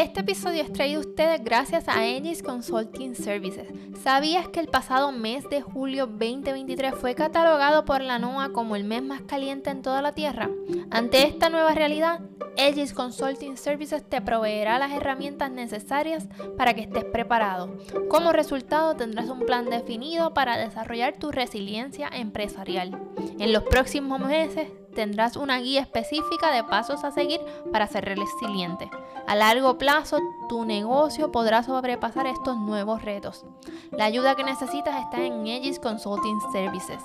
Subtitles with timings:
[0.00, 3.68] Este episodio es traído a ustedes gracias a Aegis Consulting Services.
[4.02, 8.84] ¿Sabías que el pasado mes de julio 2023 fue catalogado por la NOAA como el
[8.84, 10.48] mes más caliente en toda la Tierra?
[10.90, 12.20] Ante esta nueva realidad,
[12.56, 16.26] Aegis Consulting Services te proveerá las herramientas necesarias
[16.56, 17.76] para que estés preparado.
[18.08, 22.98] Como resultado, tendrás un plan definido para desarrollar tu resiliencia empresarial.
[23.38, 27.40] En los próximos meses tendrás una guía específica de pasos a seguir
[27.72, 28.90] para ser resiliente.
[29.26, 33.44] A largo plazo, tu negocio podrá sobrepasar estos nuevos retos.
[33.92, 37.02] La ayuda que necesitas está en Aegis Consulting Services.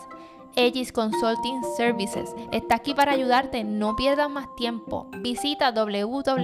[0.55, 3.63] Aegis Consulting Services está aquí para ayudarte.
[3.63, 5.07] No pierdas más tiempo.
[5.21, 6.35] Visita www.esgist.org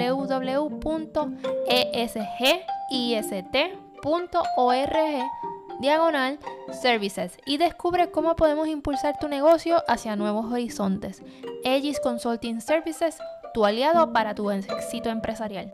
[5.81, 6.37] diagonal
[6.81, 11.21] services y descubre cómo podemos impulsar tu negocio hacia nuevos horizontes.
[11.65, 13.17] Aegis Consulting Services,
[13.53, 15.73] tu aliado para tu éxito empresarial.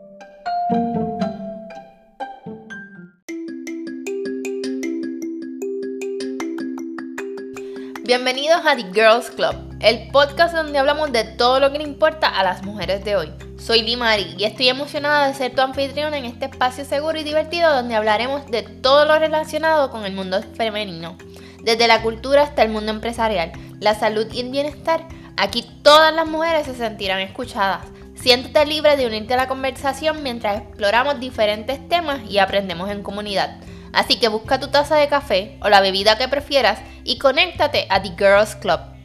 [8.04, 12.26] Bienvenidos a The Girls Club, el podcast donde hablamos de todo lo que le importa
[12.26, 13.32] a las mujeres de hoy.
[13.58, 17.72] Soy Limari y estoy emocionada de ser tu anfitrión en este espacio seguro y divertido
[17.72, 21.16] donde hablaremos de todo lo relacionado con el mundo femenino,
[21.62, 25.06] desde la cultura hasta el mundo empresarial, la salud y el bienestar.
[25.36, 27.84] Aquí todas las mujeres se sentirán escuchadas.
[28.16, 33.60] Siéntete libre de unirte a la conversación mientras exploramos diferentes temas y aprendemos en comunidad.
[33.92, 38.02] Así que busca tu taza de café o la bebida que prefieras y conéctate a
[38.02, 38.97] The Girls Club.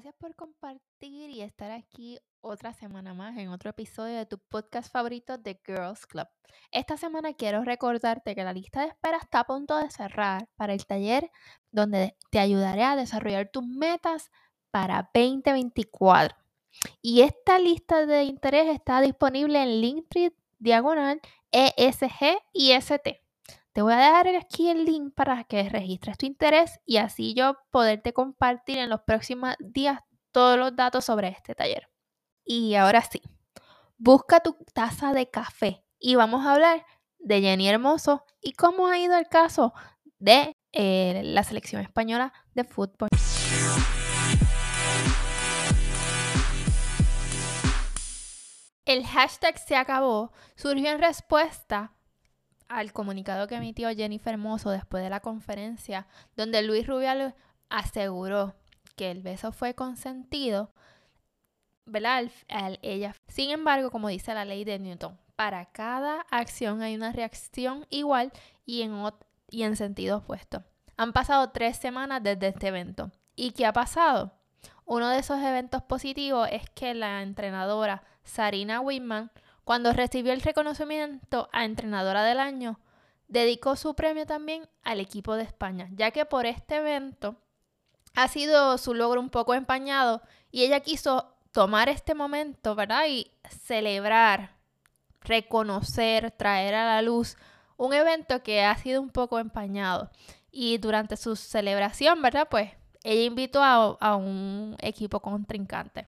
[0.00, 4.90] Gracias por compartir y estar aquí otra semana más en otro episodio de tu podcast
[4.90, 6.26] favorito The Girls Club.
[6.70, 10.72] Esta semana quiero recordarte que la lista de espera está a punto de cerrar para
[10.72, 11.30] el taller
[11.70, 14.30] donde te ayudaré a desarrollar tus metas
[14.70, 16.34] para 2024.
[17.02, 21.20] Y esta lista de interés está disponible en Linktree diagonal
[21.52, 23.22] ESG y ST.
[23.72, 27.56] Te voy a dejar aquí el link para que registres tu interés y así yo
[27.70, 30.00] poderte compartir en los próximos días
[30.32, 31.88] todos los datos sobre este taller.
[32.44, 33.22] Y ahora sí,
[33.96, 36.84] busca tu taza de café y vamos a hablar
[37.20, 39.72] de Jenny Hermoso y cómo ha ido el caso
[40.18, 43.08] de eh, la selección española de fútbol.
[48.84, 51.94] El hashtag se acabó surgió en respuesta
[52.70, 57.34] al comunicado que emitió Jennifer Hermoso después de la conferencia, donde Luis Rubial
[57.68, 58.54] aseguró
[58.96, 60.72] que el beso fue consentido,
[61.84, 62.30] ¿verdad?
[62.82, 63.16] ella.
[63.26, 68.32] Sin embargo, como dice la ley de Newton, para cada acción hay una reacción igual
[68.64, 69.02] y en,
[69.50, 70.62] y en sentido opuesto.
[70.96, 73.10] Han pasado tres semanas desde este evento.
[73.34, 74.32] ¿Y qué ha pasado?
[74.84, 79.32] Uno de esos eventos positivos es que la entrenadora Sarina Whitman
[79.70, 82.80] cuando recibió el reconocimiento a Entrenadora del Año,
[83.28, 87.36] dedicó su premio también al equipo de España, ya que por este evento
[88.16, 93.04] ha sido su logro un poco empañado y ella quiso tomar este momento, ¿verdad?
[93.10, 94.56] Y celebrar,
[95.20, 97.36] reconocer, traer a la luz
[97.76, 100.10] un evento que ha sido un poco empañado.
[100.50, 102.48] Y durante su celebración, ¿verdad?
[102.50, 102.72] Pues
[103.04, 106.08] ella invitó a, a un equipo contrincante.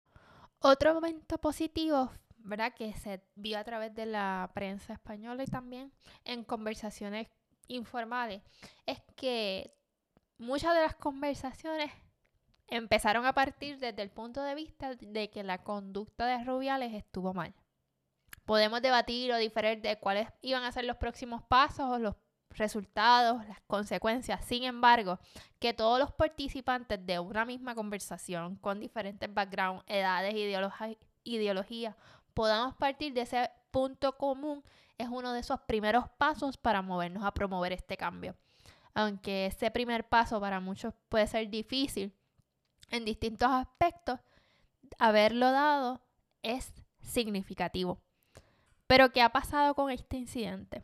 [0.61, 2.09] Otro momento positivo
[2.49, 2.73] ¿verdad?
[2.73, 5.93] Que se vio a través de la prensa española y también
[6.25, 7.27] en conversaciones
[7.67, 8.41] informales,
[8.85, 9.73] es que
[10.37, 11.91] muchas de las conversaciones
[12.67, 17.33] empezaron a partir desde el punto de vista de que la conducta de Rubiales estuvo
[17.33, 17.53] mal.
[18.45, 22.15] Podemos debatir o diferir de cuáles iban a ser los próximos pasos o los
[22.51, 24.43] resultados, las consecuencias.
[24.43, 25.19] Sin embargo,
[25.59, 30.33] que todos los participantes de una misma conversación con diferentes backgrounds, edades,
[31.23, 31.95] ideologías
[32.33, 34.63] podamos partir de ese punto común
[34.97, 38.35] es uno de esos primeros pasos para movernos a promover este cambio.
[38.93, 42.13] Aunque ese primer paso para muchos puede ser difícil
[42.89, 44.19] en distintos aspectos,
[44.97, 46.01] haberlo dado
[46.41, 48.01] es significativo.
[48.87, 50.83] Pero ¿qué ha pasado con este incidente?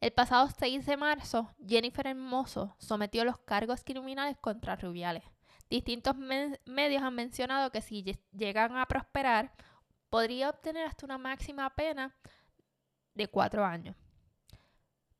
[0.00, 5.22] El pasado 6 de marzo, Jennifer Hermoso sometió los cargos criminales contra Rubiales.
[5.70, 9.52] Distintos medios han mencionado que si llegan a prosperar,
[10.16, 12.16] podría obtener hasta una máxima pena
[13.12, 13.94] de cuatro años.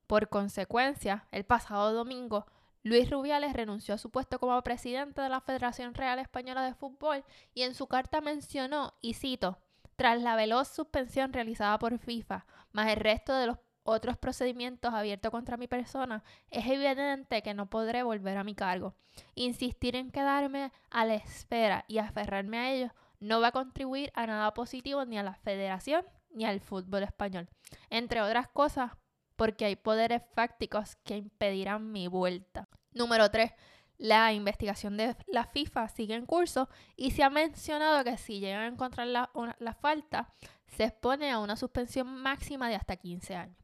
[0.07, 2.47] Por consecuencia, el pasado domingo,
[2.83, 7.25] Luis Rubiales renunció a su puesto como presidente de la Federación Real Española de Fútbol
[7.53, 9.59] y en su carta mencionó, y cito,
[9.97, 15.31] tras la veloz suspensión realizada por FIFA, más el resto de los otros procedimientos abiertos
[15.31, 18.95] contra mi persona, es evidente que no podré volver a mi cargo.
[19.35, 24.27] Insistir en quedarme a la espera y aferrarme a ellos no va a contribuir a
[24.27, 27.49] nada positivo ni a la federación ni al fútbol español.
[27.91, 28.93] Entre otras cosas,
[29.37, 32.69] porque hay poderes fácticos que impedirán mi vuelta.
[32.93, 33.53] Número 3.
[33.99, 38.63] La investigación de la FIFA sigue en curso y se ha mencionado que si llegan
[38.63, 40.33] a encontrar la, falta,
[40.67, 43.57] se expone a una suspensión máxima de hasta 15 años.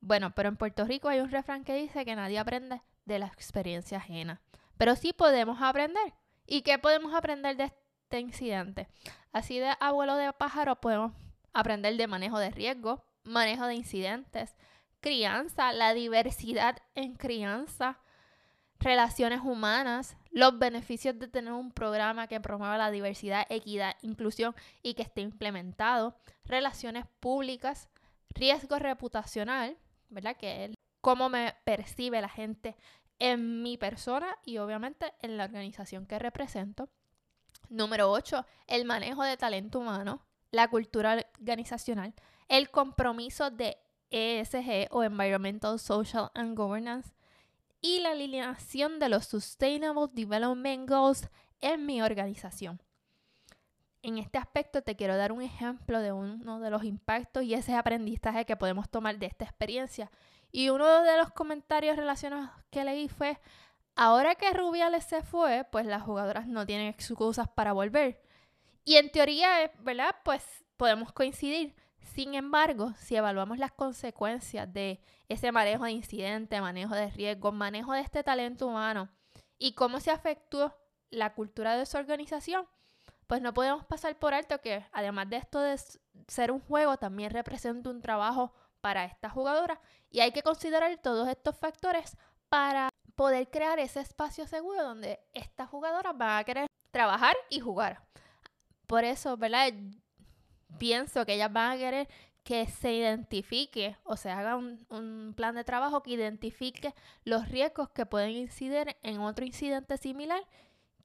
[0.00, 3.26] Bueno, pero en Puerto Rico hay un refrán que dice que nadie aprende de la
[3.26, 4.40] experiencia ajena.
[4.78, 6.14] Pero sí podemos aprender.
[6.46, 7.72] ¿Y qué podemos aprender de
[8.12, 8.88] este incidente?
[9.32, 11.12] Así de abuelo de pájaro podemos
[11.54, 14.54] aprender de manejo de riesgo, manejo de incidentes,
[15.00, 17.98] crianza, la diversidad en crianza,
[18.78, 24.92] relaciones humanas, los beneficios de tener un programa que promueva la diversidad, equidad, inclusión y
[24.92, 26.14] que esté implementado,
[26.44, 27.88] relaciones públicas,
[28.30, 29.78] riesgo reputacional,
[30.10, 30.36] ¿verdad?
[30.36, 32.76] Que es cómo me percibe la gente
[33.18, 36.90] en mi persona y obviamente en la organización que represento.
[37.72, 40.20] Número 8, el manejo de talento humano,
[40.50, 42.12] la cultura organizacional,
[42.48, 43.78] el compromiso de
[44.10, 47.14] ESG o Environmental, Social and Governance
[47.80, 51.30] y la alineación de los Sustainable Development Goals
[51.62, 52.82] en mi organización.
[54.02, 57.74] En este aspecto te quiero dar un ejemplo de uno de los impactos y ese
[57.74, 60.10] aprendizaje que podemos tomar de esta experiencia.
[60.50, 63.38] Y uno de los comentarios relacionados que leí fue,
[63.96, 68.22] ahora que Rubiales se fue, pues las jugadoras no tienen excusas para volver.
[68.84, 70.14] Y en teoría, ¿verdad?
[70.24, 70.44] Pues
[70.76, 71.74] podemos coincidir.
[72.00, 77.92] Sin embargo, si evaluamos las consecuencias de ese manejo de incidente, manejo de riesgos, manejo
[77.92, 79.08] de este talento humano
[79.58, 80.76] y cómo se afectó
[81.10, 82.66] la cultura de su organización,
[83.28, 85.78] pues no podemos pasar por alto que además de esto de
[86.26, 89.80] ser un juego, también representa un trabajo para esta jugadora
[90.10, 92.16] y hay que considerar todos estos factores
[92.48, 98.02] para poder crear ese espacio seguro donde estas jugadoras van a querer trabajar y jugar.
[98.86, 99.72] Por eso, ¿verdad?
[100.78, 102.08] pienso que ellas van a querer
[102.42, 106.94] que se identifique o se haga un, plan de trabajo que identifique
[107.24, 110.42] los riesgos que pueden incidir en otro incidente similar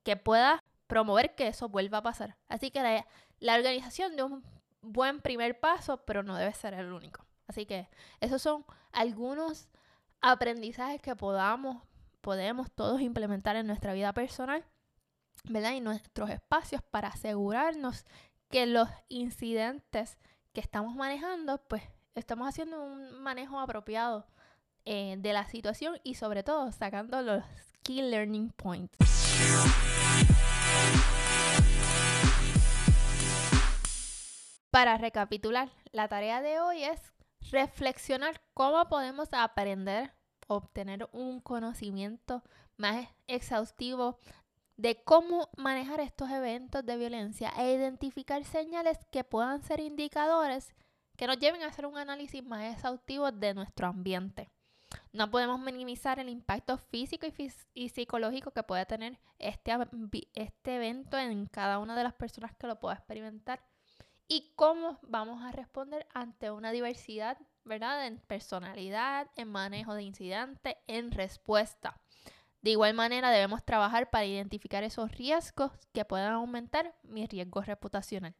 [0.04, 2.38] que pueda promover que eso vuelva a pasar.
[2.48, 3.06] Así que la,
[3.40, 4.44] la organización de un
[4.82, 7.26] buen primer paso, pero no debe ser el único.
[7.48, 7.88] Así que
[8.20, 9.68] esos son algunos
[10.22, 11.84] aprendizajes que podamos,
[12.28, 14.66] podemos todos implementar en nuestra vida personal,
[15.46, 15.72] ¿verdad?
[15.72, 18.04] Y nuestros espacios para asegurarnos
[18.50, 20.18] que los incidentes
[20.52, 21.84] que estamos manejando, pues
[22.16, 24.28] estamos haciendo un manejo apropiado
[24.84, 27.46] eh, de la situación y sobre todo sacando los
[27.82, 28.98] key learning points.
[34.70, 37.14] Para recapitular, la tarea de hoy es
[37.52, 40.12] reflexionar cómo podemos aprender,
[40.48, 42.44] obtener un conocimiento
[42.78, 44.18] más exhaustivo
[44.78, 50.74] de cómo manejar estos eventos de violencia e identificar señales que puedan ser indicadores
[51.16, 54.50] que nos lleven a hacer un análisis más exhaustivo de nuestro ambiente.
[55.12, 57.26] No podemos minimizar el impacto físico
[57.74, 59.76] y, psicológico que puede tener este,
[60.34, 63.62] este evento en cada una de las personas que lo pueda experimentar
[64.28, 67.38] y cómo vamos a responder ante una diversidad,
[67.68, 68.08] ¿verdad?
[68.08, 72.00] En personalidad, en manejo de incidentes, en respuesta.
[72.62, 78.36] De igual manera, debemos trabajar para identificar esos riesgos que puedan aumentar mi riesgo reputacional.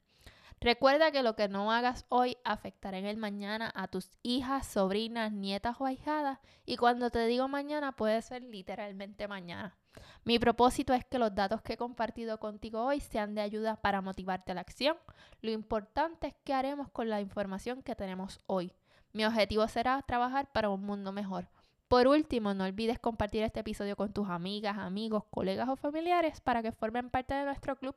[0.60, 5.32] Recuerda que lo que no hagas hoy afectará en el mañana a tus hijas, sobrinas,
[5.32, 9.78] nietas o ahijadas y cuando te digo mañana puede ser literalmente mañana.
[10.24, 14.02] Mi propósito es que los datos que he compartido contigo hoy sean de ayuda para
[14.02, 14.98] motivarte a la acción.
[15.42, 18.74] Lo importante es que haremos con la información que tenemos hoy.
[19.18, 21.48] Mi objetivo será trabajar para un mundo mejor.
[21.88, 26.62] Por último, no olvides compartir este episodio con tus amigas, amigos, colegas o familiares para
[26.62, 27.96] que formen parte de nuestro club.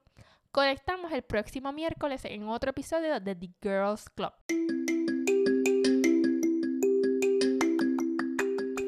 [0.50, 4.33] Conectamos el próximo miércoles en otro episodio de The Girls Club.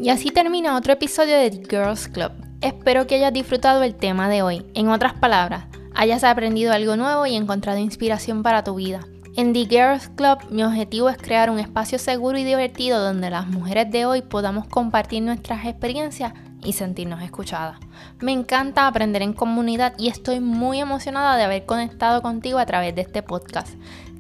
[0.01, 2.33] Y así termina otro episodio de The Girls Club.
[2.63, 4.65] Espero que hayas disfrutado el tema de hoy.
[4.73, 9.03] En otras palabras, hayas aprendido algo nuevo y encontrado inspiración para tu vida.
[9.35, 13.47] En The Girls Club mi objetivo es crear un espacio seguro y divertido donde las
[13.47, 17.79] mujeres de hoy podamos compartir nuestras experiencias y sentirnos escuchadas.
[18.21, 22.95] Me encanta aprender en comunidad y estoy muy emocionada de haber conectado contigo a través
[22.95, 23.71] de este podcast.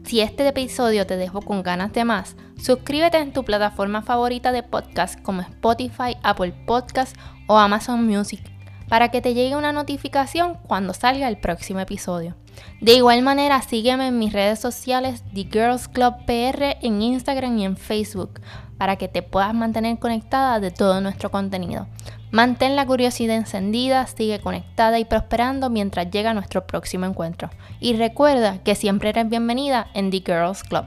[0.05, 4.63] Si este episodio te dejó con ganas de más, suscríbete en tu plataforma favorita de
[4.63, 7.17] podcast como Spotify, Apple Podcast
[7.49, 8.52] o Amazon Music
[8.93, 12.37] para que te llegue una notificación cuando salga el próximo episodio.
[12.83, 17.65] De igual manera, sígueme en mis redes sociales The Girls Club PR en Instagram y
[17.65, 18.43] en Facebook
[18.77, 21.87] para que te puedas mantener conectada de todo nuestro contenido.
[22.33, 27.49] Mantén la curiosidad encendida, sigue conectada y prosperando mientras llega nuestro próximo encuentro.
[27.81, 30.85] Y recuerda que siempre eres bienvenida en The Girls Club.